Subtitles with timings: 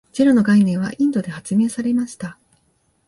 [0.13, 2.39] ゼロの概念はインドで発明されました。